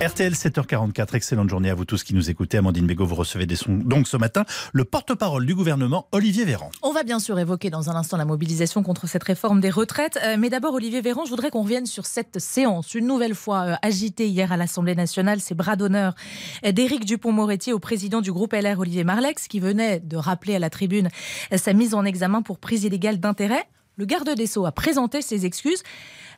RTL 0.00 0.32
7h44, 0.32 1.14
excellente 1.14 1.50
journée 1.50 1.68
à 1.68 1.74
vous 1.74 1.84
tous 1.84 2.04
qui 2.04 2.14
nous 2.14 2.30
écoutez. 2.30 2.56
Amandine 2.56 2.86
Bégaud, 2.86 3.04
vous 3.04 3.16
recevez 3.16 3.44
des 3.44 3.54
sons. 3.54 3.74
Donc 3.84 4.08
ce 4.08 4.16
matin, 4.16 4.46
le 4.72 4.86
porte-parole 4.86 5.44
du 5.44 5.54
gouvernement, 5.54 6.08
Olivier 6.12 6.46
Véran. 6.46 6.70
On 6.80 6.92
va 6.92 7.02
bien 7.02 7.18
sûr 7.18 7.38
évoquer 7.38 7.68
dans 7.68 7.90
un 7.90 7.96
instant 7.96 8.16
la 8.16 8.24
mobilisation 8.24 8.82
contre 8.82 9.06
cette 9.06 9.24
réforme 9.24 9.60
des 9.60 9.68
retraites. 9.68 10.18
Euh, 10.24 10.36
mais 10.38 10.48
d'abord, 10.48 10.72
Olivier 10.72 11.02
Véran, 11.02 11.26
je 11.26 11.30
voudrais 11.30 11.50
qu'on 11.50 11.64
revienne 11.64 11.84
sur 11.84 12.06
cette 12.06 12.38
séance, 12.38 12.94
une 12.94 13.06
nouvelle 13.06 13.34
fois 13.34 13.60
euh, 13.60 13.74
agitée 13.82 14.26
hier 14.26 14.52
à 14.52 14.56
l'Assemblée 14.56 14.94
nationale. 14.94 15.38
Ces 15.42 15.54
bras 15.54 15.76
d'honneur 15.76 16.14
d'Éric 16.62 17.04
Dupont-Moretti 17.04 17.74
au 17.74 17.78
président 17.78 18.22
du 18.22 18.32
groupe 18.32 18.54
LR, 18.54 18.78
Olivier 18.78 19.04
Marlex, 19.04 19.48
qui 19.48 19.60
venait 19.60 20.00
de 20.00 20.16
rappeler 20.16 20.54
à 20.54 20.60
la 20.60 20.70
tribune 20.70 21.10
sa 21.54 21.74
mise 21.74 21.92
en 21.92 22.06
examen 22.06 22.40
pour 22.40 22.58
prise 22.58 22.84
illégale 22.84 23.20
d'intérêt. 23.20 23.68
Le 23.96 24.06
garde 24.06 24.30
des 24.34 24.46
Sceaux 24.46 24.64
a 24.64 24.72
présenté 24.72 25.20
ses 25.20 25.44
excuses. 25.44 25.82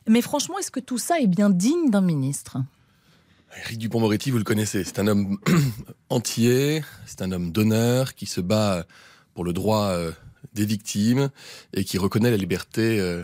Mais 0.05 0.21
franchement, 0.21 0.59
est-ce 0.59 0.71
que 0.71 0.81
tout 0.81 0.97
ça 0.97 1.21
est 1.21 1.27
bien 1.27 1.49
digne 1.49 1.89
d'un 1.89 2.01
ministre? 2.01 2.57
Éric 3.57 3.77
Dupont-Moretti, 3.77 4.31
vous 4.31 4.37
le 4.37 4.43
connaissez, 4.43 4.83
c'est 4.83 4.99
un 4.99 5.07
homme 5.07 5.37
entier, 6.09 6.83
c'est 7.05 7.21
un 7.21 7.31
homme 7.31 7.51
d'honneur 7.51 8.15
qui 8.15 8.25
se 8.25 8.41
bat 8.41 8.85
pour 9.33 9.43
le 9.43 9.53
droit 9.53 9.85
euh, 9.87 10.11
des 10.53 10.65
victimes 10.65 11.29
et 11.73 11.83
qui 11.83 11.97
reconnaît 11.97 12.31
la 12.31 12.37
liberté 12.37 12.99
euh, 12.99 13.23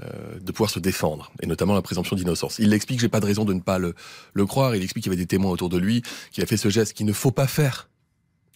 euh, 0.00 0.38
de 0.40 0.52
pouvoir 0.52 0.70
se 0.70 0.78
défendre, 0.78 1.32
et 1.42 1.46
notamment 1.46 1.74
la 1.74 1.82
présomption 1.82 2.16
d'innocence. 2.16 2.58
Il 2.58 2.72
explique, 2.72 3.00
j'ai 3.00 3.08
pas 3.08 3.20
de 3.20 3.26
raison 3.26 3.44
de 3.44 3.52
ne 3.52 3.60
pas 3.60 3.78
le, 3.78 3.94
le 4.32 4.46
croire, 4.46 4.74
il 4.76 4.82
explique 4.82 5.04
qu'il 5.04 5.12
y 5.12 5.14
avait 5.14 5.22
des 5.22 5.26
témoins 5.26 5.50
autour 5.50 5.68
de 5.68 5.78
lui, 5.78 6.02
qu'il 6.30 6.42
a 6.44 6.46
fait 6.46 6.56
ce 6.56 6.68
geste 6.68 6.92
qu'il 6.92 7.06
ne 7.06 7.12
faut 7.12 7.32
pas 7.32 7.46
faire 7.46 7.89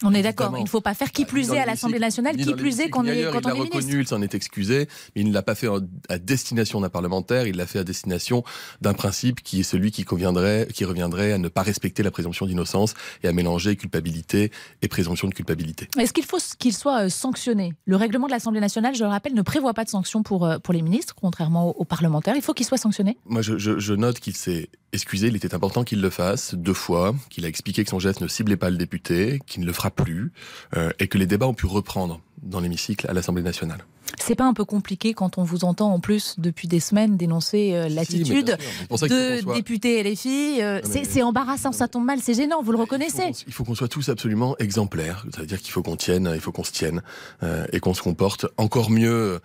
on 0.03 0.13
est 0.13 0.21
d'accord, 0.21 0.53
il 0.57 0.63
ne 0.63 0.69
faut 0.69 0.81
pas 0.81 0.93
faire 0.93 1.11
qui 1.11 1.25
plus 1.25 1.51
est 1.51 1.59
à 1.59 1.65
l'Assemblée 1.65 1.99
nationale, 1.99 2.35
qui 2.35 2.53
plus 2.53 2.79
est 2.81 2.89
quand, 2.89 3.05
est, 3.05 3.29
quand 3.31 3.39
il 3.39 3.47
l'a 3.47 3.53
reconnu, 3.53 4.01
il 4.01 4.07
s'en 4.07 4.21
est 4.21 4.35
excusé, 4.35 4.87
mais 5.15 5.21
il 5.21 5.29
ne 5.29 5.33
l'a 5.33 5.41
pas 5.41 5.55
fait 5.55 5.67
à 6.09 6.17
destination 6.17 6.81
d'un 6.81 6.89
parlementaire, 6.89 7.47
il 7.47 7.55
l'a 7.55 7.65
fait 7.65 7.79
à 7.79 7.83
destination 7.83 8.43
d'un 8.81 8.93
principe 8.93 9.41
qui 9.41 9.61
est 9.61 9.63
celui 9.63 9.91
qui 9.91 10.03
conviendrait, 10.03 10.67
qui 10.73 10.85
reviendrait 10.85 11.31
à 11.31 11.37
ne 11.37 11.47
pas 11.47 11.61
respecter 11.61 12.03
la 12.03 12.11
présomption 12.11 12.45
d'innocence 12.45 12.93
et 13.23 13.27
à 13.27 13.33
mélanger 13.33 13.75
culpabilité 13.75 14.51
et 14.81 14.87
présomption 14.87 15.27
de 15.27 15.33
culpabilité. 15.33 15.87
Est-ce 15.97 16.13
qu'il 16.13 16.25
faut 16.25 16.39
qu'il 16.59 16.73
soit 16.73 17.05
euh, 17.05 17.09
sanctionné? 17.09 17.73
Le 17.85 17.95
règlement 17.95 18.27
de 18.27 18.31
l'Assemblée 18.31 18.59
nationale, 18.59 18.95
je 18.95 19.03
le 19.03 19.09
rappelle, 19.09 19.33
ne 19.33 19.41
prévoit 19.41 19.73
pas 19.73 19.85
de 19.85 19.89
sanction 19.89 20.23
pour, 20.23 20.45
euh, 20.45 20.59
pour 20.59 20.73
les 20.73 20.81
ministres, 20.81 21.15
contrairement 21.15 21.69
aux, 21.69 21.85
parlementaires. 21.85 22.35
Il 22.35 22.41
faut 22.41 22.53
qu'il 22.53 22.65
soit 22.65 22.77
sanctionné? 22.77 23.17
Moi, 23.25 23.41
je, 23.41 23.57
je 23.57 23.93
note 23.93 24.19
qu'il 24.19 24.35
s'est 24.35 24.69
excusé, 24.95 25.27
il 25.27 25.35
était 25.35 25.53
important 25.53 25.83
qu'il 25.83 26.01
le 26.01 26.09
fasse 26.09 26.55
deux 26.55 26.73
fois, 26.73 27.13
qu'il 27.29 27.45
a 27.45 27.47
expliqué 27.47 27.83
que 27.83 27.89
son 27.89 27.99
geste 27.99 28.21
ne 28.21 28.27
ciblait 28.27 28.57
pas 28.57 28.69
le 28.69 28.77
député, 28.77 29.39
qu'il 29.45 29.61
ne 29.61 29.67
le 29.67 29.73
fera 29.73 29.84
plus, 29.89 30.31
euh, 30.75 30.91
et 30.99 31.07
que 31.07 31.17
les 31.17 31.27
débats 31.27 31.47
ont 31.47 31.53
pu 31.53 31.65
reprendre 31.65 32.21
dans 32.41 32.59
l'hémicycle 32.59 33.07
à 33.09 33.13
l'Assemblée 33.13 33.43
nationale. 33.43 33.85
C'est 34.19 34.35
pas 34.35 34.45
un 34.45 34.53
peu 34.53 34.65
compliqué 34.65 35.13
quand 35.13 35.37
on 35.37 35.43
vous 35.43 35.65
entend 35.65 35.91
en 35.91 35.99
plus 35.99 36.35
depuis 36.37 36.67
des 36.67 36.79
semaines 36.79 37.17
dénoncer 37.17 37.71
euh, 37.73 37.89
l'attitude 37.89 38.57
de 38.91 39.53
députés 39.53 40.03
LFI 40.03 40.61
euh, 40.61 40.79
C'est 40.83 41.23
embarrassant, 41.23 41.71
ça 41.71 41.87
tombe 41.87 42.05
mal, 42.05 42.19
c'est 42.21 42.33
gênant, 42.33 42.61
vous 42.61 42.71
le 42.71 42.77
reconnaissez. 42.77 43.31
Il 43.47 43.53
faut 43.53 43.63
qu'on 43.63 43.75
soit 43.75 43.87
tous 43.87 44.09
absolument 44.09 44.55
exemplaires, 44.57 45.25
c'est-à-dire 45.33 45.59
qu'il 45.59 45.71
faut 45.71 45.83
qu'on 45.83 45.95
tienne, 45.95 46.31
il 46.33 46.39
faut 46.39 46.51
qu'on 46.51 46.63
se 46.63 46.71
tienne 46.71 47.01
euh, 47.43 47.65
et 47.73 47.79
qu'on 47.79 47.93
se 47.93 48.01
comporte 48.01 48.45
encore 48.57 48.91
mieux 48.91 49.39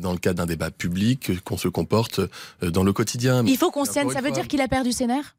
dans 0.00 0.12
le 0.12 0.18
cadre 0.18 0.38
d'un 0.38 0.46
débat 0.46 0.70
public 0.70 1.42
qu'on 1.44 1.56
se 1.56 1.68
comporte 1.68 2.20
dans 2.62 2.84
le 2.84 2.92
quotidien. 2.92 3.44
Il 3.46 3.56
faut 3.56 3.70
qu'on 3.70 3.84
se 3.84 3.92
tienne, 3.92 4.10
ça 4.10 4.20
veut 4.20 4.30
dire 4.30 4.48
qu'il 4.48 4.60
a 4.60 4.68
perdu 4.68 4.92
ses 4.92 5.06
nerfs? 5.06 5.36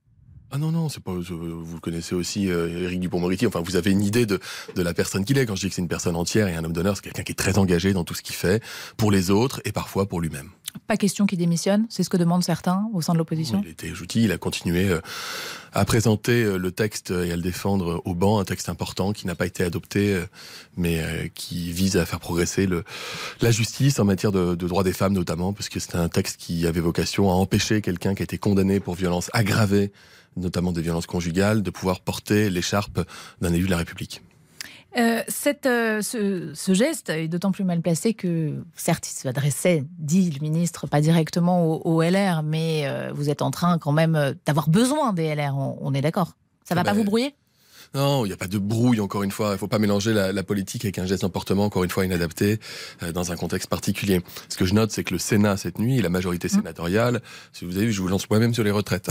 Ah 0.51 0.57
non, 0.57 0.71
non, 0.71 0.87
c'est 0.87 1.03
pas. 1.03 1.11
Vous 1.11 1.79
connaissez 1.81 2.15
aussi 2.15 2.49
euh, 2.49 2.83
Éric 2.83 3.01
Dupont-Moretti. 3.01 3.45
Enfin, 3.47 3.61
vous 3.61 3.75
avez 3.75 3.91
une 3.91 4.01
idée 4.01 4.25
de, 4.25 4.39
de 4.75 4.81
la 4.81 4.93
personne 4.93 5.25
qu'il 5.25 5.37
est. 5.37 5.45
Quand 5.45 5.55
je 5.55 5.61
dis 5.61 5.69
que 5.69 5.75
c'est 5.75 5.81
une 5.81 5.89
personne 5.89 6.15
entière 6.15 6.47
et 6.47 6.55
un 6.55 6.63
homme 6.63 6.73
d'honneur, 6.73 6.95
c'est 6.95 7.03
quelqu'un 7.03 7.23
qui 7.23 7.33
est 7.33 7.35
très 7.35 7.57
engagé 7.57 7.91
dans 7.91 8.05
tout 8.05 8.13
ce 8.13 8.21
qu'il 8.21 8.35
fait, 8.35 8.63
pour 8.95 9.11
les 9.11 9.29
autres 9.29 9.61
et 9.65 9.71
parfois 9.73 10.07
pour 10.07 10.21
lui-même. 10.21 10.49
Pas 10.87 10.95
question 10.95 11.25
qu'il 11.25 11.37
démissionne, 11.37 11.85
c'est 11.89 12.03
ce 12.03 12.09
que 12.09 12.15
demandent 12.15 12.45
certains 12.45 12.89
au 12.93 13.01
sein 13.01 13.11
de 13.11 13.17
l'opposition. 13.17 13.61
Il 13.65 13.71
était 13.71 13.93
jouti, 13.93 14.23
il 14.23 14.31
a 14.31 14.37
continué 14.37 14.89
euh, 14.89 15.01
à 15.73 15.83
présenter 15.83 16.43
euh, 16.43 16.57
le 16.57 16.71
texte 16.71 17.11
et 17.11 17.31
à 17.31 17.35
le 17.35 17.41
défendre 17.41 18.01
au 18.05 18.15
banc, 18.15 18.39
un 18.39 18.45
texte 18.45 18.69
important 18.69 19.11
qui 19.11 19.27
n'a 19.27 19.35
pas 19.35 19.45
été 19.45 19.65
adopté, 19.65 20.13
euh, 20.13 20.25
mais 20.77 21.29
qui 21.35 21.73
vise 21.73 21.97
à 21.97 22.05
faire 22.05 22.21
progresser 22.21 22.69
la 23.41 23.51
justice 23.51 23.99
en 23.99 24.05
matière 24.05 24.31
de, 24.31 24.55
de 24.55 24.67
droits 24.67 24.83
des 24.83 24.93
femmes 24.93 25.13
notamment, 25.13 25.51
parce 25.51 25.67
que 25.67 25.79
c'est 25.81 25.95
un 25.95 26.07
texte 26.07 26.37
qui 26.37 26.65
avait 26.65 26.79
vocation 26.79 27.29
à 27.29 27.33
empêcher 27.33 27.81
quelqu'un 27.81 28.15
qui 28.15 28.23
a 28.23 28.25
été 28.25 28.37
condamné 28.37 28.79
pour 28.79 28.95
violence 28.95 29.29
aggravée 29.33 29.91
notamment 30.37 30.71
des 30.71 30.81
violences 30.81 31.07
conjugales, 31.07 31.63
de 31.63 31.71
pouvoir 31.71 31.99
porter 31.99 32.49
l'écharpe 32.51 33.01
d'un 33.41 33.53
élu 33.53 33.65
de 33.65 33.71
la 33.71 33.77
République. 33.77 34.21
Euh, 34.97 35.21
cette, 35.27 35.67
euh, 35.67 36.01
ce, 36.01 36.73
geste 36.73 37.09
est 37.09 37.27
d'autant 37.27 37.51
plus 37.51 37.63
mal 37.63 37.81
placé 37.81 38.13
que, 38.13 38.63
certes, 38.75 39.07
il 39.07 39.13
s'adressait, 39.13 39.83
dit 39.99 40.31
le 40.31 40.39
ministre, 40.39 40.87
pas 40.87 41.01
directement 41.01 41.85
au, 41.85 42.01
LR, 42.01 42.41
mais 42.43 42.87
euh, 42.87 43.11
vous 43.13 43.29
êtes 43.29 43.41
en 43.43 43.51
train 43.51 43.77
quand 43.77 43.91
même 43.91 44.35
d'avoir 44.45 44.69
besoin 44.69 45.13
des 45.13 45.35
LR, 45.35 45.55
on, 45.55 45.93
est 45.93 46.01
d'accord? 46.01 46.33
Ça 46.63 46.73
va 46.73 46.81
ah 46.81 46.83
pas 46.83 46.91
ben, 46.91 46.97
vous 46.97 47.03
brouiller? 47.03 47.35
Non, 47.93 48.25
il 48.25 48.29
n'y 48.29 48.33
a 48.33 48.37
pas 48.37 48.47
de 48.47 48.57
brouille, 48.57 48.99
encore 48.99 49.23
une 49.23 49.31
fois. 49.31 49.49
Il 49.49 49.53
ne 49.53 49.57
faut 49.57 49.67
pas 49.67 49.79
mélanger 49.79 50.13
la, 50.13 50.43
politique 50.43 50.85
avec 50.85 50.97
un 50.99 51.05
geste 51.05 51.23
d'emportement, 51.23 51.65
encore 51.65 51.83
une 51.83 51.89
fois, 51.89 52.05
inadapté 52.05 52.59
euh, 53.03 53.11
dans 53.11 53.31
un 53.31 53.35
contexte 53.35 53.69
particulier. 53.69 54.21
Ce 54.49 54.57
que 54.57 54.65
je 54.65 54.73
note, 54.73 54.91
c'est 54.91 55.03
que 55.03 55.13
le 55.13 55.19
Sénat, 55.19 55.57
cette 55.57 55.79
nuit, 55.79 56.01
la 56.01 56.09
majorité 56.09 56.47
mmh. 56.47 56.51
sénatoriale, 56.51 57.21
si 57.53 57.65
vous 57.65 57.75
avez 57.75 57.87
vu, 57.87 57.91
je 57.91 58.01
vous 58.01 58.07
lance 58.07 58.29
moi-même 58.29 58.53
sur 58.53 58.63
les 58.63 58.71
retraites, 58.71 59.09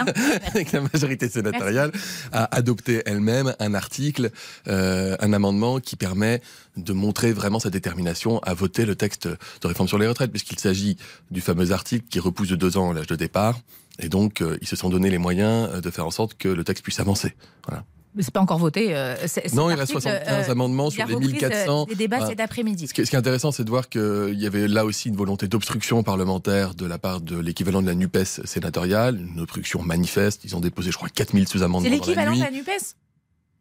avec 0.46 0.72
la 0.72 0.80
majorité 0.82 1.28
sénatoriale, 1.28 1.92
a 2.32 2.54
adopté 2.56 3.02
elle-même 3.06 3.54
un 3.58 3.74
article, 3.74 4.30
euh, 4.68 5.16
un 5.20 5.32
amendement 5.32 5.80
qui 5.80 5.96
permet 5.96 6.40
de 6.76 6.92
montrer 6.92 7.32
vraiment 7.32 7.58
sa 7.58 7.70
détermination 7.70 8.38
à 8.40 8.54
voter 8.54 8.86
le 8.86 8.94
texte 8.94 9.26
de 9.26 9.66
réforme 9.66 9.88
sur 9.88 9.98
les 9.98 10.06
retraites, 10.06 10.30
puisqu'il 10.30 10.58
s'agit 10.58 10.96
du 11.30 11.40
fameux 11.40 11.72
article 11.72 12.06
qui 12.08 12.20
repousse 12.20 12.48
de 12.48 12.56
deux 12.56 12.76
ans 12.76 12.92
l'âge 12.92 13.08
de 13.08 13.16
départ. 13.16 13.58
Et 14.00 14.08
donc, 14.08 14.42
euh, 14.42 14.56
ils 14.60 14.68
se 14.68 14.76
sont 14.76 14.90
donné 14.90 15.10
les 15.10 15.18
moyens 15.18 15.80
de 15.80 15.90
faire 15.90 16.06
en 16.06 16.12
sorte 16.12 16.34
que 16.34 16.48
le 16.48 16.62
texte 16.62 16.84
puisse 16.84 17.00
avancer. 17.00 17.34
Voilà. 17.66 17.84
Mais 18.14 18.22
c'est 18.22 18.32
pas 18.32 18.40
encore 18.40 18.58
voté. 18.58 18.96
Euh, 18.96 19.14
non, 19.52 19.70
il 19.70 19.74
reste 19.74 19.92
75 19.92 20.48
euh, 20.48 20.52
amendements 20.52 20.90
sur 20.90 21.06
les 21.06 21.16
1400. 21.16 21.86
Les 21.88 21.94
débats 21.94 22.26
cet 22.26 22.40
après-midi. 22.40 22.88
Ce, 22.88 22.94
qui 22.94 23.00
est 23.00 23.14
intéressant, 23.14 23.52
c'est 23.52 23.64
de 23.64 23.70
voir 23.70 23.88
qu'il 23.88 24.38
y 24.38 24.46
avait 24.46 24.66
là 24.66 24.84
aussi 24.84 25.08
une 25.08 25.16
volonté 25.16 25.46
d'obstruction 25.46 26.02
parlementaire 26.02 26.74
de 26.74 26.86
la 26.86 26.98
part 26.98 27.20
de 27.20 27.38
l'équivalent 27.38 27.82
de 27.82 27.86
la 27.86 27.94
NUPES 27.94 28.44
sénatoriale, 28.44 29.20
une 29.20 29.40
obstruction 29.40 29.82
manifeste. 29.82 30.44
Ils 30.44 30.56
ont 30.56 30.60
déposé, 30.60 30.90
je 30.90 30.96
crois, 30.96 31.08
4000 31.08 31.48
sous-amendements. 31.48 31.88
C'est 31.88 31.94
l'équivalent 31.94 32.34
de 32.34 32.40
la 32.40 32.50
NUPES? 32.50 32.94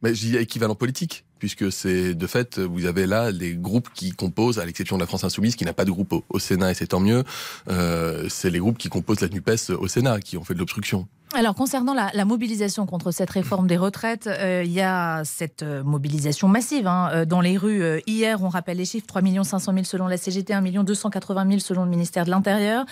Mais 0.03 0.13
je 0.13 0.28
dis 0.28 0.38
équivalent 0.38 0.75
politique, 0.75 1.25
puisque 1.40 1.72
c'est 1.72 2.13
de 2.13 2.28
fait, 2.28 2.59
vous 2.59 2.86
avez 2.86 3.07
là 3.07 3.31
les 3.31 3.56
groupes 3.56 3.90
qui 3.94 4.12
composent, 4.12 4.59
à 4.59 4.66
l'exception 4.66 4.96
de 4.96 5.02
la 5.02 5.07
France 5.07 5.24
Insoumise, 5.24 5.56
qui 5.56 5.66
n'a 5.66 5.74
pas 5.74 5.86
de 5.86 5.91
groupe 5.91 6.13
au, 6.30 6.40
Sénat, 6.40 6.72
et 6.72 6.74
c'est 6.75 6.88
tant 6.88 7.00
mieux, 7.00 7.24
euh, 7.68 8.28
c'est 8.30 8.52
les 8.52 8.59
groupes 8.59 8.78
qui 8.78 8.90
composent 8.90 9.22
la 9.22 9.30
NUPES 9.30 9.72
au 9.78 9.88
Sénat 9.88 10.19
qui 10.19 10.38
ont 10.38 10.44
fait 10.44 10.53
de 10.53 10.59
l'obstruction. 10.59 11.07
Alors 11.33 11.55
concernant 11.55 11.93
la, 11.93 12.25
mobilisation 12.25 12.85
contre 12.85 13.11
cette 13.11 13.29
réforme 13.29 13.67
des 13.67 13.75
retraites, 13.75 14.27
euh, 14.27 14.63
il 14.65 14.71
y 14.71 14.79
a 14.79 15.23
cette 15.25 15.61
euh, 15.61 15.83
mobilisation 15.83 16.47
massive 16.47 16.88
hein, 16.88 17.09
euh, 17.11 17.25
dans 17.25 17.41
les 17.41 17.57
rues. 17.57 18.01
hier, 18.07 18.41
on 18.41 18.47
rappelle 18.47 18.77
les 18.77 18.85
chiffres 18.85 19.05
3 19.05 19.21
500 19.43 19.73
000 19.73 19.83
selon 19.83 20.07
la 20.07 20.15
CGT, 20.15 20.53
1 20.53 20.61
280 20.83 21.47
000 21.47 21.59
selon 21.59 21.83
le 21.83 21.89
ministère 21.89 22.23
de 22.23 22.29
l'Intérieur. 22.29 22.85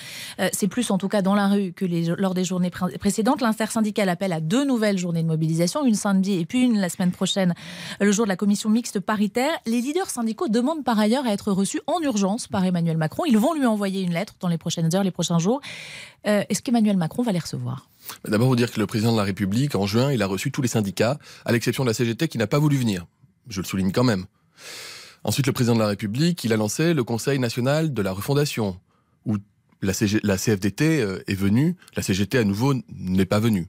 C'est 0.52 0.68
plus 0.68 0.92
en 0.92 0.98
tout 0.98 1.08
cas 1.08 1.22
dans 1.22 1.34
la 1.34 1.48
rue 1.48 1.72
que 1.72 1.86
lors 2.20 2.34
des 2.34 2.44
journées 2.44 2.72
précédentes. 2.72 3.42
L'intersyndical 3.42 4.10
appelle 4.10 4.34
à 4.34 4.42
deux 4.42 4.66
nouvelles 4.66 4.98
journées 4.98 5.24
de 5.24 5.28
mobilisation, 5.28 5.86
une 5.86 5.96
samedi 5.96 6.34
et 6.34 6.46
puis 6.46 6.62
une 6.64 6.80
la 6.80 6.90
semaine 6.90 7.12
prochaine, 7.12 7.54
le 8.02 8.12
jour 8.12 8.26
de 8.26 8.30
la 8.30 8.36
commission 8.36 8.70
mixte 8.70 9.00
paritaire. 9.00 9.54
Les 9.66 9.80
leaders 9.80 10.10
syndicaux 10.10 10.50
demandent 10.50 10.84
par 10.84 11.00
ailleurs 11.00 11.26
à 11.26 11.32
être 11.32 11.52
reçus 11.52 11.82
en 11.88 12.02
urgence 12.02 12.48
par 12.48 12.66
Emmanuel 12.66 12.98
Macron. 12.98 13.24
Ils 13.26 13.38
vont 13.38 13.54
lui 13.54 13.66
envoyer 13.66 14.02
une 14.02 14.14
lettre 14.14 14.36
dans 14.42 14.50
les 14.50 14.58
prochaines 14.58 14.94
heures, 14.94 15.04
les 15.04 15.12
prochains 15.12 15.40
jours. 15.40 15.62
Est-ce 16.26 16.62
qu'Emmanuel 16.62 16.98
Macron 16.98 17.24
va 17.24 17.32
les 17.32 17.40
recevoir? 17.40 17.88
D'abord, 18.28 18.48
vous 18.48 18.56
dire 18.56 18.72
que 18.72 18.80
le 18.80 18.88
président 18.88 19.12
de 19.12 19.18
la 19.18 19.24
République, 19.24 19.76
en 19.76 19.86
juin, 19.86 20.12
il 20.12 20.22
a 20.22 20.28
reçu 20.28 20.52
tous 20.52 20.62
les 20.62 20.68
syndicats, 20.68 21.18
à 21.46 21.52
l'exception 21.52 21.84
de 21.84 21.90
la 21.90 21.94
CGT 21.94 22.28
qui 22.28 22.38
n'a 22.38 22.48
pas 22.48 22.60
voulu 22.60 22.78
venir. 22.78 23.06
Je 23.50 23.62
le 23.62 23.66
souligne 23.66 23.92
quand 23.92 24.04
même. 24.04 24.26
Ensuite, 25.24 25.48
le 25.48 25.54
président 25.54 25.76
de 25.76 25.82
la 25.82 25.88
République, 25.88 26.44
il 26.44 26.54
a 26.54 26.58
lancé 26.58 26.94
le 26.94 27.04
Conseil 27.04 27.40
national 27.40 27.94
de 27.94 28.02
la 28.02 28.12
refondation, 28.12 28.80
où 29.26 29.38
la, 29.82 29.94
CFDT 29.94 31.02
euh, 31.02 31.20
est 31.28 31.36
venue, 31.36 31.76
la 31.96 32.04
CGT 32.04 32.38
à 32.38 32.44
nouveau 32.44 32.74
n'est 32.90 33.26
pas 33.26 33.40
venue. 33.40 33.68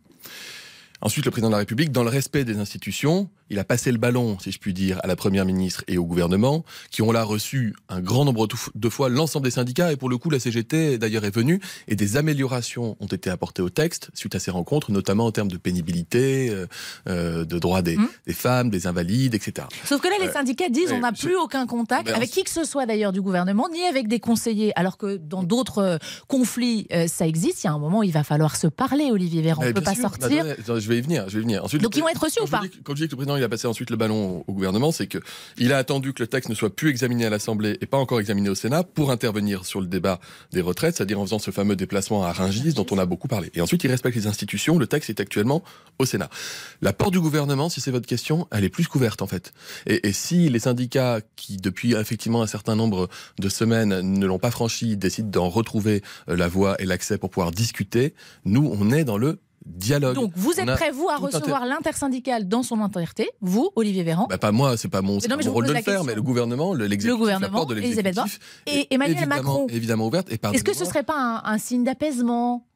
Ensuite, 1.00 1.24
le 1.24 1.30
président 1.30 1.48
de 1.48 1.52
la 1.52 1.58
République, 1.58 1.92
dans 1.92 2.02
le 2.04 2.10
respect 2.10 2.44
des 2.44 2.58
institutions, 2.58 3.30
il 3.50 3.58
a 3.58 3.64
passé 3.64 3.92
le 3.92 3.98
ballon, 3.98 4.38
si 4.40 4.50
je 4.50 4.58
puis 4.58 4.72
dire, 4.72 5.00
à 5.02 5.06
la 5.06 5.16
première 5.16 5.44
ministre 5.44 5.84
et 5.88 5.98
au 5.98 6.04
gouvernement, 6.04 6.64
qui 6.90 7.02
ont 7.02 7.12
là 7.12 7.22
reçu 7.22 7.74
un 7.88 8.00
grand 8.00 8.24
nombre 8.24 8.48
de 8.74 8.88
fois 8.88 9.08
l'ensemble 9.08 9.44
des 9.44 9.52
syndicats, 9.52 9.92
et 9.92 9.96
pour 9.96 10.08
le 10.08 10.18
coup, 10.18 10.30
la 10.30 10.38
CGT 10.38 10.98
d'ailleurs 10.98 11.24
est 11.24 11.34
venue, 11.34 11.60
et 11.88 11.96
des 11.96 12.16
améliorations 12.16 12.96
ont 13.00 13.06
été 13.06 13.30
apportées 13.30 13.62
au 13.62 13.70
texte 13.70 14.10
suite 14.14 14.34
à 14.34 14.38
ces 14.38 14.50
rencontres, 14.50 14.90
notamment 14.90 15.26
en 15.26 15.32
termes 15.32 15.50
de 15.50 15.56
pénibilité, 15.56 16.50
euh, 16.50 16.66
euh 17.08 17.44
de 17.46 17.58
droits 17.58 17.82
des, 17.82 17.96
mmh. 17.96 18.08
des, 18.26 18.32
femmes, 18.32 18.70
des 18.70 18.86
invalides, 18.86 19.34
etc. 19.34 19.66
Sauf 19.84 20.00
que 20.00 20.08
là, 20.08 20.14
les 20.20 20.28
euh, 20.28 20.32
syndicats 20.32 20.68
disent 20.68 20.92
on 20.92 21.00
n'a 21.00 21.12
plus 21.12 21.36
aucun 21.36 21.66
contact 21.66 22.08
avec 22.08 22.30
qui 22.30 22.42
que 22.42 22.50
ce 22.50 22.64
soit 22.64 22.86
d'ailleurs 22.86 23.12
du 23.12 23.22
gouvernement, 23.22 23.68
ni 23.72 23.84
avec 23.84 24.08
des 24.08 24.20
conseillers, 24.20 24.72
alors 24.76 24.96
que 24.96 25.16
dans 25.16 25.42
d'autres 25.42 25.78
euh, 25.78 25.98
conflits, 26.28 26.88
ça 27.06 27.26
existe. 27.26 27.62
Il 27.64 27.66
y 27.66 27.70
a 27.70 27.72
un 27.72 27.78
moment 27.78 27.98
où 27.98 28.02
il 28.02 28.12
va 28.12 28.24
falloir 28.24 28.56
se 28.56 28.66
parler, 28.66 29.10
Olivier 29.12 29.42
Véran. 29.42 29.62
On 29.62 29.66
ne 29.66 29.72
peut 29.72 29.80
pas 29.80 29.94
sortir. 29.94 30.44
je 30.66 30.88
vais 30.88 30.98
y 30.98 31.00
venir, 31.00 31.28
je 31.28 31.36
vais 31.36 31.42
venir. 31.42 31.64
Ensuite, 31.64 31.82
Donc 31.82 31.96
ils 31.96 32.00
vont 32.00 32.08
être 32.08 32.22
reçus 32.22 32.40
ou 32.40 32.46
pas 32.46 32.62
Quand 32.84 32.94
je 32.94 33.02
dis 33.02 33.06
que 33.06 33.12
le 33.12 33.16
président 33.16 33.35
il 33.36 33.44
a 33.44 33.48
passé 33.48 33.66
ensuite 33.66 33.90
le 33.90 33.96
ballon 33.96 34.44
au 34.46 34.52
gouvernement, 34.52 34.92
c'est 34.92 35.06
que 35.06 35.18
il 35.58 35.72
a 35.72 35.78
attendu 35.78 36.12
que 36.12 36.22
le 36.22 36.26
texte 36.26 36.48
ne 36.48 36.54
soit 36.54 36.74
plus 36.74 36.90
examiné 36.90 37.26
à 37.26 37.30
l'Assemblée 37.30 37.78
et 37.80 37.86
pas 37.86 37.98
encore 37.98 38.20
examiné 38.20 38.48
au 38.48 38.54
Sénat 38.54 38.82
pour 38.82 39.10
intervenir 39.10 39.64
sur 39.64 39.80
le 39.80 39.86
débat 39.86 40.20
des 40.52 40.60
retraites, 40.60 40.96
c'est-à-dire 40.96 41.20
en 41.20 41.24
faisant 41.24 41.38
ce 41.38 41.50
fameux 41.50 41.76
déplacement 41.76 42.24
à 42.24 42.32
Rungis 42.32 42.74
dont 42.74 42.86
on 42.90 42.98
a 42.98 43.06
beaucoup 43.06 43.28
parlé. 43.28 43.50
Et 43.54 43.60
ensuite, 43.60 43.84
il 43.84 43.90
respecte 43.90 44.16
les 44.16 44.26
institutions. 44.26 44.78
Le 44.78 44.86
texte 44.86 45.10
est 45.10 45.20
actuellement 45.20 45.62
au 45.98 46.04
Sénat. 46.04 46.30
La 46.82 46.92
porte 46.92 47.12
du 47.12 47.20
gouvernement, 47.20 47.68
si 47.68 47.80
c'est 47.80 47.90
votre 47.90 48.06
question, 48.06 48.46
elle 48.50 48.64
est 48.64 48.68
plus 48.70 48.86
couverte 48.88 49.22
en 49.22 49.26
fait. 49.26 49.52
Et, 49.86 50.08
et 50.08 50.12
si 50.12 50.48
les 50.48 50.58
syndicats 50.58 51.20
qui, 51.36 51.56
depuis 51.56 51.94
effectivement 51.94 52.42
un 52.42 52.46
certain 52.46 52.76
nombre 52.76 53.08
de 53.38 53.48
semaines, 53.48 54.00
ne 54.00 54.26
l'ont 54.26 54.38
pas 54.38 54.50
franchi, 54.50 54.96
décident 54.96 55.28
d'en 55.28 55.48
retrouver 55.48 56.02
euh, 56.28 56.36
la 56.36 56.48
voie 56.48 56.80
et 56.80 56.84
l'accès 56.84 57.18
pour 57.18 57.30
pouvoir 57.30 57.50
discuter, 57.50 58.14
nous, 58.44 58.70
on 58.78 58.90
est 58.90 59.04
dans 59.04 59.18
le 59.18 59.38
dialogue. 59.66 60.14
Donc 60.14 60.32
vous 60.36 60.58
êtes 60.60 60.66
prêt, 60.66 60.90
vous, 60.90 61.08
à 61.08 61.16
recevoir 61.16 61.66
l'intersyndicale 61.66 62.48
dans 62.48 62.62
son 62.62 62.80
entièreté, 62.80 63.30
vous, 63.40 63.70
Olivier 63.76 64.02
Véran, 64.04 64.26
Bah, 64.30 64.38
pas 64.38 64.52
moi, 64.52 64.76
c'est 64.76 64.88
pas 64.88 65.02
mon, 65.02 65.14
non, 65.14 65.20
pas 65.20 65.36
mon 65.44 65.52
rôle 65.52 65.66
de 65.66 65.72
le 65.72 65.82
faire, 65.82 66.04
mais 66.04 66.14
le 66.14 66.22
gouvernement, 66.22 66.72
le- 66.74 66.86
l'exécutif, 66.86 67.10
Le 67.10 67.16
gouvernement, 67.16 67.64
de 67.64 67.74
l'exécutif 67.74 68.38
et 68.66 68.86
Emmanuel 68.94 69.16
évidemment, 69.18 69.34
Macron. 69.36 69.66
évidemment 69.68 70.06
ouverte. 70.06 70.28
Est-ce 70.30 70.38
que 70.38 70.72
ce 70.72 70.84
pardonnez-moi, 70.84 70.86
serait 70.86 71.02
pas 71.02 71.18
un, 71.44 71.52
un 71.52 71.58
signe 71.58 71.84
d'apaisement 71.84 72.66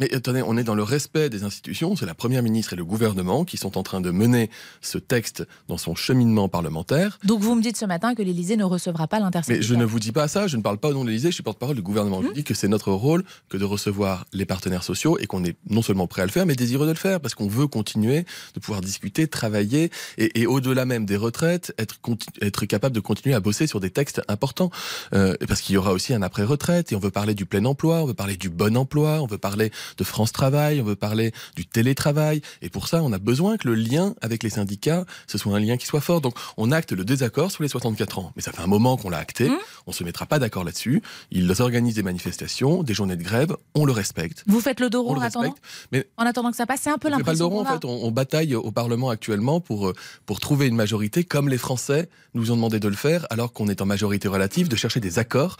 Mais 0.00 0.14
attendez, 0.14 0.42
on 0.46 0.56
est 0.56 0.62
dans 0.62 0.76
le 0.76 0.84
respect 0.84 1.28
des 1.28 1.42
institutions. 1.42 1.96
C'est 1.96 2.06
la 2.06 2.14
première 2.14 2.44
ministre 2.44 2.72
et 2.72 2.76
le 2.76 2.84
gouvernement 2.84 3.44
qui 3.44 3.56
sont 3.56 3.76
en 3.76 3.82
train 3.82 4.00
de 4.00 4.12
mener 4.12 4.48
ce 4.80 4.96
texte 4.96 5.44
dans 5.66 5.76
son 5.76 5.96
cheminement 5.96 6.48
parlementaire. 6.48 7.18
Donc 7.24 7.40
vous 7.40 7.56
me 7.56 7.62
dites 7.62 7.76
ce 7.76 7.84
matin 7.84 8.14
que 8.14 8.22
l'Élysée 8.22 8.56
ne 8.56 8.62
recevra 8.62 9.08
pas 9.08 9.16
Mais 9.16 9.24
l'intersyndicale. 9.24 9.66
je 9.66 9.74
ne 9.74 9.84
vous 9.84 9.98
dis 9.98 10.12
pas 10.12 10.28
ça, 10.28 10.46
je 10.46 10.56
ne 10.56 10.62
parle 10.62 10.78
pas 10.78 10.90
au 10.90 10.92
nom 10.94 11.02
de 11.02 11.08
l'Élysée, 11.08 11.30
je 11.30 11.34
suis 11.34 11.42
porte-parole 11.42 11.74
du 11.74 11.82
gouvernement. 11.82 12.22
Je 12.22 12.32
dis 12.32 12.44
que 12.44 12.54
c'est 12.54 12.68
notre 12.68 12.92
rôle 12.92 13.24
que 13.48 13.56
de 13.56 13.64
recevoir 13.64 14.24
les 14.32 14.46
partenaires 14.46 14.84
sociaux 14.84 15.18
et 15.18 15.26
qu'on 15.26 15.42
est 15.42 15.56
non 15.68 15.82
seulement 15.82 16.06
prêt 16.06 16.22
à 16.22 16.26
le 16.26 16.30
faire, 16.30 16.46
mais 16.46 16.54
désireux 16.54 16.86
de 16.86 16.92
le 16.92 16.96
faire 16.96 17.20
parce 17.20 17.34
qu'on 17.34 17.48
veut 17.48 17.66
continuer 17.66 18.24
de 18.54 18.60
pouvoir 18.60 18.82
discuter, 18.82 19.26
travailler 19.26 19.90
et, 20.16 20.40
et 20.42 20.46
au-delà 20.46 20.84
même 20.84 21.06
des 21.06 21.16
retraites, 21.16 21.74
être, 21.76 21.96
être 22.40 22.66
capable 22.66 22.94
de 22.94 23.00
continuer 23.00 23.34
à 23.34 23.40
bosser 23.40 23.66
sur 23.66 23.80
des 23.80 23.90
textes 23.90 24.22
importants. 24.28 24.70
Euh, 25.12 25.34
parce 25.48 25.60
qu'il 25.60 25.74
y 25.74 25.78
aura 25.78 25.92
aussi 25.92 26.14
un 26.14 26.22
après-retraite 26.22 26.92
et 26.92 26.94
on 26.94 27.00
veut 27.00 27.10
parler 27.10 27.34
du 27.34 27.46
plein 27.46 27.64
emploi, 27.64 27.96
on 28.02 28.06
veut 28.06 28.14
parler 28.14 28.36
du 28.36 28.48
bon 28.48 28.76
emploi, 28.76 29.20
on 29.22 29.26
veut 29.26 29.38
parler 29.38 29.72
de 29.96 30.04
France 30.04 30.32
Travail, 30.32 30.80
on 30.80 30.84
veut 30.84 30.96
parler 30.96 31.32
du 31.56 31.66
télétravail. 31.66 32.42
Et 32.62 32.70
pour 32.70 32.88
ça, 32.88 33.02
on 33.02 33.12
a 33.12 33.18
besoin 33.18 33.56
que 33.56 33.68
le 33.68 33.74
lien 33.74 34.14
avec 34.20 34.42
les 34.42 34.50
syndicats, 34.50 35.04
ce 35.26 35.38
soit 35.38 35.56
un 35.56 35.60
lien 35.60 35.76
qui 35.76 35.86
soit 35.86 36.00
fort. 36.00 36.20
Donc 36.20 36.34
on 36.56 36.72
acte 36.72 36.92
le 36.92 37.04
désaccord 37.04 37.50
sous 37.50 37.62
les 37.62 37.68
64 37.68 38.18
ans. 38.18 38.32
Mais 38.36 38.42
ça 38.42 38.52
fait 38.52 38.62
un 38.62 38.66
moment 38.66 38.96
qu'on 38.96 39.10
l'a 39.10 39.18
acté. 39.18 39.48
Mmh. 39.48 39.56
On 39.86 39.92
se 39.92 40.04
mettra 40.04 40.26
pas 40.26 40.38
d'accord 40.38 40.64
là-dessus. 40.64 41.02
Ils 41.30 41.50
organisent 41.60 41.94
des 41.94 42.02
manifestations, 42.02 42.82
des 42.82 42.94
journées 42.94 43.16
de 43.16 43.22
grève. 43.22 43.56
On 43.74 43.84
le 43.84 43.92
respecte. 43.92 44.44
Vous 44.46 44.60
faites 44.60 44.80
le 44.80 44.90
dos 44.90 45.00
On 45.00 45.14
rond 45.14 45.16
en 45.16 45.22
attendant. 45.22 45.54
Mais 45.92 46.08
En 46.16 46.24
attendant 46.24 46.50
que 46.50 46.56
ça 46.56 46.66
passe, 46.66 46.80
c'est 46.82 46.90
un 46.90 46.98
peu 46.98 47.08
pas 47.08 47.16
le 47.16 47.16
l'impression 47.18 47.48
dos 47.48 47.56
rond, 47.56 47.64
qu'on 47.64 47.70
en 47.70 47.80
fait. 47.80 47.84
On, 47.84 48.04
on 48.04 48.10
bataille 48.10 48.54
au 48.54 48.70
Parlement 48.70 49.10
actuellement 49.10 49.60
pour, 49.60 49.88
euh, 49.88 49.94
pour 50.26 50.40
trouver 50.40 50.66
une 50.66 50.76
majorité, 50.76 51.24
comme 51.24 51.48
les 51.48 51.58
Français 51.58 52.08
nous 52.34 52.50
ont 52.50 52.56
demandé 52.56 52.80
de 52.80 52.88
le 52.88 52.96
faire, 52.96 53.26
alors 53.30 53.52
qu'on 53.52 53.68
est 53.68 53.80
en 53.80 53.86
majorité 53.86 54.28
relative, 54.28 54.68
de 54.68 54.76
chercher 54.76 55.00
des 55.00 55.18
accords. 55.18 55.56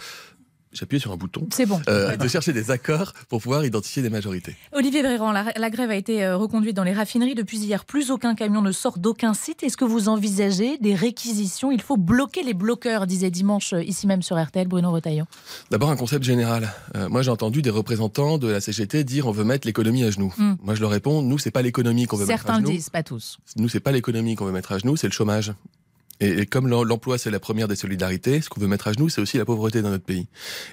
J'appuie 0.72 1.00
sur 1.00 1.12
un 1.12 1.16
bouton. 1.16 1.46
C'est 1.52 1.66
bon. 1.66 1.80
Euh, 1.88 2.16
de 2.16 2.28
chercher 2.28 2.52
des 2.52 2.70
accords 2.70 3.12
pour 3.28 3.40
pouvoir 3.40 3.64
identifier 3.64 4.02
des 4.02 4.10
majorités. 4.10 4.54
Olivier 4.72 5.02
Véran, 5.02 5.32
la, 5.32 5.52
la 5.56 5.70
grève 5.70 5.90
a 5.90 5.96
été 5.96 6.24
euh, 6.24 6.36
reconduite 6.36 6.76
dans 6.76 6.84
les 6.84 6.92
raffineries 6.92 7.34
depuis 7.34 7.58
hier. 7.58 7.84
Plus 7.84 8.10
aucun 8.10 8.34
camion 8.34 8.60
ne 8.60 8.72
sort 8.72 8.98
d'aucun 8.98 9.34
site. 9.34 9.62
Est-ce 9.62 9.76
que 9.76 9.84
vous 9.84 10.08
envisagez 10.08 10.78
des 10.78 10.94
réquisitions? 10.94 11.70
Il 11.70 11.80
faut 11.80 11.96
bloquer 11.96 12.42
les 12.42 12.54
bloqueurs, 12.54 13.06
disait 13.06 13.30
dimanche 13.30 13.72
euh, 13.72 13.82
ici 13.82 14.06
même 14.06 14.22
sur 14.22 14.42
RTL 14.42 14.68
Bruno 14.68 14.90
Retailleau. 14.92 15.24
D'abord 15.70 15.90
un 15.90 15.96
concept 15.96 16.24
général. 16.24 16.72
Euh, 16.96 17.08
moi 17.08 17.22
j'ai 17.22 17.30
entendu 17.30 17.62
des 17.62 17.70
représentants 17.70 18.38
de 18.38 18.48
la 18.48 18.60
CGT 18.60 19.04
dire 19.04 19.26
on 19.26 19.32
veut 19.32 19.44
mettre 19.44 19.66
l'économie 19.66 20.04
à 20.04 20.10
genoux. 20.10 20.34
Hmm. 20.36 20.54
Moi 20.62 20.74
je 20.74 20.80
leur 20.80 20.90
réponds 20.90 21.22
nous 21.22 21.38
c'est 21.38 21.50
pas 21.50 21.62
l'économie 21.62 22.06
qu'on 22.06 22.16
veut 22.16 22.26
mettre 22.26 22.44
à 22.44 22.46
Certains 22.46 22.60
le 22.60 22.66
genoux. 22.66 22.76
disent, 22.76 22.90
pas 22.90 23.02
tous. 23.02 23.38
Nous 23.56 23.68
c'est 23.68 23.80
pas 23.80 23.92
l'économie 23.92 24.34
qu'on 24.34 24.44
veut 24.44 24.52
mettre 24.52 24.72
à 24.72 24.78
genoux, 24.78 24.96
c'est 24.96 25.06
le 25.08 25.12
chômage. 25.12 25.52
Et, 26.20 26.40
et 26.40 26.46
comme 26.46 26.66
l'em- 26.68 26.82
l'emploi 26.84 27.16
c'est 27.18 27.30
la 27.30 27.38
première 27.40 27.68
des 27.68 27.76
solidarités, 27.76 28.40
ce 28.40 28.48
qu'on 28.48 28.60
veut 28.60 28.66
mettre 28.66 28.88
à 28.88 28.92
genoux 28.92 29.08
c'est 29.08 29.20
aussi 29.20 29.38
la 29.38 29.44
pauvreté 29.44 29.82
dans 29.82 29.90
notre 29.90 30.04
pays. 30.04 30.26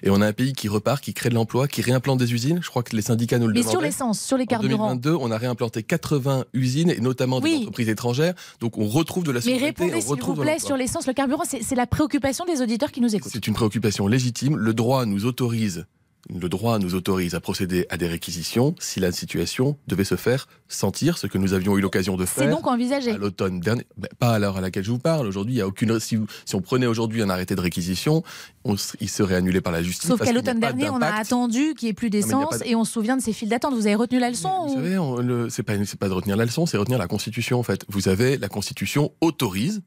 Et 0.04 0.10
on 0.10 0.22
a 0.22 0.28
un 0.28 0.34
pays 0.34 0.54
qui 0.54 0.68
repart, 0.68 1.04
qui 1.04 1.14
crée 1.14 1.30
de 1.30 1.36
l'emploi, 1.36 1.68
qui 1.68 1.82
réimplante 1.82 2.20
des 2.20 2.34
usines. 2.34 2.60
Je 2.64 2.70
crois 2.70 2.84
que 2.84 2.96
les 2.96 3.02
syndicats 3.02 3.38
nous 3.40 3.48
le 3.48 3.54
Mais 3.54 3.62
sur 3.62 3.72
demandaient. 3.72 3.88
l'essence, 3.88 4.20
sur 4.22 4.38
les 4.38 4.44
En 4.44 4.48
carburants. 4.48 4.96
2022, 4.96 5.14
on 5.20 5.32
a 5.32 5.38
réimplanté 5.38 5.84
80 5.84 6.46
usines 6.54 6.90
et 6.90 7.00
notamment 7.00 7.40
des 7.40 7.50
Oui. 7.50 7.58
entreprises 7.62 7.90
étrangères. 7.90 8.34
Donc 8.60 8.78
on 8.78 8.88
retrouve 8.88 9.24
de 9.24 9.32
la 9.32 9.40
Mais 9.46 9.58
répondez 9.58 9.94
on 9.98 10.02
s'il 10.16 10.24
vous 10.24 10.34
plaît 10.36 10.60
sur 10.60 10.78
l'essence, 10.78 11.06
le 11.08 11.14
carburant, 11.14 11.44
c'est 11.46 11.76
la 11.76 11.88
préoccupation 11.88 12.46
des 12.46 12.62
auditeurs 12.62 12.92
qui 12.92 13.02
nous 13.02 13.16
écoutent. 13.16 13.32
C'est 13.34 13.48
une 13.48 13.54
préoccupation 13.54 14.08
légitime. 14.08 14.56
Le 14.58 14.74
droit 14.74 15.06
nous 15.06 15.26
autorise, 15.26 15.86
le 16.34 16.50
droit 16.50 16.80
nous 16.80 16.96
autorise 16.96 17.36
à 17.36 17.40
procéder 17.40 17.86
à 17.90 17.98
des 17.98 18.08
réquisitions 18.08 18.74
si 18.80 19.00
la 19.00 19.12
situation 19.12 19.78
devait 19.88 20.04
se 20.04 20.16
faire 20.16 20.48
sentir, 20.68 21.18
ce 21.20 21.28
que 21.28 21.38
nous 21.38 21.54
avions 21.54 21.78
eu 21.78 21.82
l'occasion 21.82 22.18
de 22.18 22.26
C'est 22.26 22.42
faire. 22.46 22.50
donc 22.50 22.66
envisagé. 22.66 23.12
À 23.12 23.18
l'automne 23.18 23.60
dernier, 23.60 23.86
Ben, 23.98 24.08
pas 24.18 24.32
à 24.32 24.40
l'heure 24.40 24.58
à 24.58 24.62
laquelle 24.62 24.84
je 24.84 24.90
vous 24.92 24.98
parle. 25.00 25.28
Aujourd'hui, 25.28 25.54
il 25.54 25.58
y 25.58 25.62
a 25.62 25.68
aucune. 25.68 26.00
Si, 26.00 26.18
on 26.54 26.62
prenait 26.62 26.88
aujourd'hui 26.88 27.22
un 27.22 27.30
arrêté 27.30 27.56
de 27.56 27.62
réquisition, 27.62 28.24
on 28.64 28.76
il 29.00 29.10
serait 29.10 29.36
annulé 29.36 29.62
par 29.62 29.72
la 29.72 29.84
justice. 29.84 30.10
Sauf 30.10 30.20
qu'à 30.22 30.34
l'automne 30.34 30.60
dernier, 30.60 30.90
on 30.90 31.02
a 31.02 31.08
attendu 31.12 31.76
qu'il 31.76 31.86
n'y 31.88 31.92
ait 31.92 31.94
plus 31.94 32.10
d'essence 32.10 32.60
de- 32.60 32.66
et 32.66 32.76
on 32.76 32.84
se 32.86 32.92
souvient 32.94 33.18
de 33.18 33.22
ces 33.22 33.32
files 33.34 33.50
d'attente. 33.50 33.76
Vous 33.76 33.86
avez 33.86 33.96
retenu 33.96 34.18
la 34.20 34.30
leçon 34.32 34.50
Vous 34.68 34.72
ou- 34.74 34.76
savez, 34.76 34.98
on- 34.98 35.18
le- 35.18 35.50
c'est 35.52 35.62
pas, 35.64 35.74
c'est 35.86 36.00
pas 36.00 36.10
de 36.10 36.14
retenir 36.14 36.38
la 36.38 36.46
leçon, 36.46 36.66
c'est 36.66 36.78
retenir 36.78 36.98
la 36.98 37.08
Constitution 37.08 37.60
en 37.60 37.64
fait. 37.64 37.86
Vous 37.90 38.08
avez 38.10 38.38
la 38.38 38.48
Constitution 38.48 39.12
autorise 39.22 39.82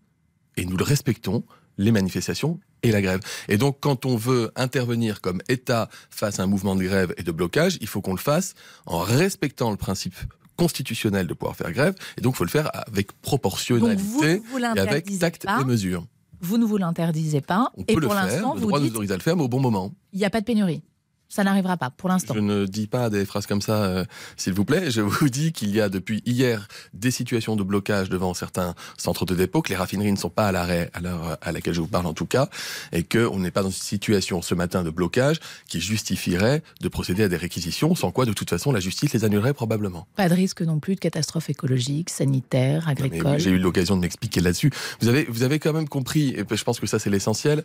et 0.56 0.64
nous 0.64 0.76
le 0.76 0.84
respectons 0.84 1.42
les 1.78 1.92
manifestations 1.92 2.60
et 2.82 2.92
la 2.92 3.00
grève. 3.00 3.20
Et 3.48 3.56
donc, 3.56 3.78
quand 3.80 4.04
on 4.04 4.16
veut 4.16 4.52
intervenir 4.56 5.20
comme 5.20 5.40
État 5.48 5.88
face 6.10 6.38
à 6.38 6.42
un 6.42 6.46
mouvement 6.46 6.76
de 6.76 6.84
grève 6.84 7.14
et 7.16 7.22
de 7.22 7.32
blocage, 7.32 7.78
il 7.80 7.86
faut 7.86 8.00
qu'on 8.00 8.12
le 8.12 8.18
fasse 8.18 8.54
en 8.86 8.98
respectant 8.98 9.70
le 9.70 9.76
principe 9.76 10.14
constitutionnel 10.56 11.26
de 11.26 11.34
pouvoir 11.34 11.56
faire 11.56 11.72
grève. 11.72 11.94
Et 12.16 12.20
donc, 12.20 12.34
il 12.34 12.36
faut 12.38 12.44
le 12.44 12.50
faire 12.50 12.70
avec 12.74 13.08
Donc 13.08 13.14
vous, 13.14 13.20
proportionnalité 13.22 14.42
vous 14.50 14.58
et 14.58 14.80
avec 14.80 15.18
tact 15.18 15.46
pas. 15.46 15.60
et 15.60 15.64
mesure. 15.64 16.04
Vous 16.40 16.58
ne 16.58 16.64
vous 16.64 16.76
l'interdisez 16.76 17.40
pas. 17.40 17.72
On 17.76 17.82
et 17.82 17.94
peut 17.94 18.00
le 18.00 18.06
pour 18.06 18.14
faire, 18.16 18.26
l'instant, 18.26 18.54
le 18.54 18.60
vous 18.60 18.66
droit 18.66 18.78
nous 18.78 18.86
dites 18.86 18.94
autorise 18.94 19.12
à 19.12 19.16
le 19.16 19.22
faire, 19.22 19.36
mais 19.36 19.42
au 19.42 19.48
bon 19.48 19.60
moment. 19.60 19.92
il 20.12 20.18
n'y 20.18 20.24
a 20.24 20.30
pas 20.30 20.40
de 20.40 20.44
pénurie. 20.44 20.82
Ça 21.28 21.44
n'arrivera 21.44 21.76
pas 21.76 21.90
pour 21.90 22.08
l'instant. 22.08 22.34
Je 22.34 22.40
ne 22.40 22.64
dis 22.64 22.86
pas 22.86 23.10
des 23.10 23.26
phrases 23.26 23.46
comme 23.46 23.60
ça, 23.60 23.84
euh, 23.84 24.04
s'il 24.36 24.54
vous 24.54 24.64
plaît. 24.64 24.90
Je 24.90 25.02
vous 25.02 25.28
dis 25.28 25.52
qu'il 25.52 25.70
y 25.74 25.80
a 25.80 25.88
depuis 25.88 26.22
hier 26.24 26.66
des 26.94 27.10
situations 27.10 27.54
de 27.54 27.62
blocage 27.62 28.08
devant 28.08 28.32
certains 28.32 28.74
centres 28.96 29.26
de 29.26 29.34
dépôt, 29.34 29.60
que 29.60 29.68
les 29.68 29.76
raffineries 29.76 30.10
ne 30.12 30.16
sont 30.16 30.30
pas 30.30 30.48
à 30.48 30.52
l'arrêt 30.52 30.90
à 30.94 31.00
l'heure 31.00 31.36
à 31.42 31.52
laquelle 31.52 31.74
je 31.74 31.80
vous 31.80 31.86
parle 31.86 32.06
en 32.06 32.14
tout 32.14 32.26
cas, 32.26 32.48
et 32.92 33.02
qu'on 33.04 33.38
n'est 33.38 33.50
pas 33.50 33.62
dans 33.62 33.68
une 33.68 33.74
situation 33.74 34.40
ce 34.40 34.54
matin 34.54 34.82
de 34.82 34.90
blocage 34.90 35.38
qui 35.68 35.80
justifierait 35.80 36.62
de 36.80 36.88
procéder 36.88 37.24
à 37.24 37.28
des 37.28 37.36
réquisitions, 37.36 37.94
sans 37.94 38.10
quoi 38.10 38.24
de 38.24 38.32
toute 38.32 38.48
façon 38.48 38.72
la 38.72 38.80
justice 38.80 39.12
les 39.12 39.24
annulerait 39.24 39.54
probablement. 39.54 40.06
Pas 40.16 40.28
de 40.30 40.34
risque 40.34 40.62
non 40.62 40.78
plus 40.80 40.94
de 40.94 41.00
catastrophe 41.00 41.50
écologique, 41.50 42.08
sanitaire, 42.08 42.84
Mais 42.86 42.92
agricole. 42.92 43.38
J'ai 43.38 43.50
eu 43.50 43.58
l'occasion 43.58 43.96
de 43.96 44.00
m'expliquer 44.00 44.40
là-dessus. 44.40 44.70
Vous 45.00 45.08
avez, 45.08 45.24
vous 45.28 45.42
avez 45.42 45.58
quand 45.58 45.72
même 45.74 45.88
compris, 45.88 46.30
et 46.30 46.44
je 46.50 46.64
pense 46.64 46.80
que 46.80 46.86
ça 46.86 46.98
c'est 46.98 47.10
l'essentiel, 47.10 47.64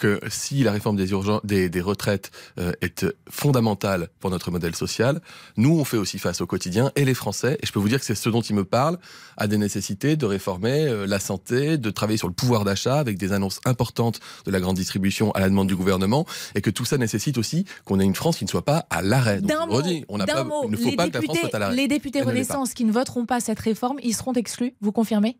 que 0.00 0.20
si 0.28 0.64
la 0.64 0.72
réforme 0.72 0.96
des, 0.96 1.12
urgen- 1.12 1.40
des, 1.44 1.68
des 1.68 1.80
retraites 1.80 2.32
euh, 2.58 2.72
est 2.80 3.03
fondamentale 3.28 4.08
pour 4.20 4.30
notre 4.30 4.50
modèle 4.50 4.74
social, 4.74 5.20
nous 5.56 5.78
on 5.78 5.84
fait 5.84 5.96
aussi 5.96 6.18
face 6.18 6.40
au 6.40 6.46
quotidien, 6.46 6.92
et 6.96 7.04
les 7.04 7.14
Français, 7.14 7.58
et 7.62 7.66
je 7.66 7.72
peux 7.72 7.80
vous 7.80 7.88
dire 7.88 7.98
que 7.98 8.04
c'est 8.04 8.14
ce 8.14 8.28
dont 8.28 8.40
ils 8.40 8.54
me 8.54 8.64
parlent, 8.64 8.98
à 9.36 9.46
des 9.46 9.58
nécessités 9.58 10.16
de 10.16 10.26
réformer 10.26 10.86
euh, 10.86 11.06
la 11.06 11.18
santé, 11.18 11.78
de 11.78 11.90
travailler 11.90 12.18
sur 12.18 12.28
le 12.28 12.34
pouvoir 12.34 12.64
d'achat 12.64 12.98
avec 12.98 13.18
des 13.18 13.32
annonces 13.32 13.60
importantes 13.64 14.20
de 14.46 14.50
la 14.50 14.60
grande 14.60 14.76
distribution 14.76 15.30
à 15.32 15.40
la 15.40 15.48
demande 15.48 15.68
du 15.68 15.76
gouvernement, 15.76 16.26
et 16.54 16.60
que 16.60 16.70
tout 16.70 16.84
ça 16.84 16.98
nécessite 16.98 17.38
aussi 17.38 17.64
qu'on 17.84 18.00
ait 18.00 18.04
une 18.04 18.14
France 18.14 18.36
qui 18.36 18.44
ne 18.44 18.50
soit 18.50 18.64
pas 18.64 18.86
à 18.90 19.02
l'arrêt. 19.02 19.40
Donc, 19.40 19.48
D'un 19.48 19.66
je 19.68 19.74
redis, 19.74 20.04
on 20.08 20.18
pas, 20.18 20.44
mot, 20.44 20.62
il 20.64 20.70
ne 20.70 20.76
faut 20.76 20.90
les 20.90 20.96
pas 20.96 21.08
que 21.08 21.14
la 21.14 21.22
France 21.22 21.38
soit 21.38 21.54
à 21.54 21.58
l'arrêt. 21.58 21.76
les 21.76 21.88
députés 21.88 22.22
Renaissance 22.22 22.74
qui 22.74 22.84
ne 22.84 22.92
voteront 22.92 23.26
pas 23.26 23.40
cette 23.40 23.60
réforme, 23.60 23.98
ils 24.02 24.14
seront 24.14 24.32
exclus. 24.32 24.74
Vous 24.80 24.92
confirmez? 24.92 25.36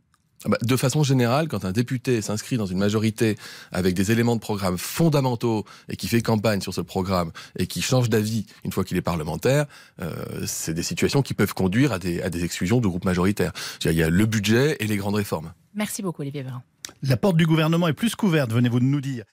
De 0.62 0.76
façon 0.76 1.03
générale, 1.03 1.49
quand 1.49 1.64
un 1.64 1.73
député 1.73 2.21
s'inscrit 2.21 2.59
dans 2.59 2.67
une 2.67 2.79
majorité 2.79 3.38
avec 3.73 3.95
des 3.95 4.12
éléments 4.12 4.37
de 4.37 4.41
programme 4.41 4.76
fondamentaux 4.76 5.64
et 5.88 5.97
qui 5.97 6.07
fait 6.07 6.21
campagne 6.21 6.61
sur 6.61 6.75
ce 6.75 6.83
programme 6.83 7.33
et 7.59 7.67
qui 7.67 7.81
change 7.81 8.11
d'avis 8.11 8.45
une 8.62 8.71
fois 8.71 8.85
qu'il 8.85 8.99
est 8.99 9.03
parlementaire, 9.03 9.64
euh, 10.03 10.45
c'est 10.47 10.75
des 10.75 10.83
situations 10.83 11.23
qui 11.23 11.33
peuvent 11.33 11.55
conduire 11.55 11.93
à 11.93 11.99
des, 11.99 12.21
à 12.21 12.29
des 12.29 12.45
exclusions 12.45 12.81
de 12.81 12.87
groupes 12.87 13.07
majoritaires. 13.07 13.53
Il 13.85 13.93
y 13.93 14.03
a 14.03 14.11
le 14.11 14.26
budget 14.26 14.76
et 14.81 14.87
les 14.87 14.97
grandes 14.97 15.14
réformes. 15.14 15.53
Merci 15.75 16.03
beaucoup, 16.03 16.23
Olivier 16.23 16.43
Véran. 16.43 16.62
La 17.03 17.17
porte 17.17 17.37
du 17.37 17.47
gouvernement 17.47 17.88
est 17.88 17.95
plus 17.95 18.14
couverte, 18.14 18.53
venez-vous 18.53 18.81
de 18.81 18.85
nous 18.85 19.00
dire. 19.00 19.25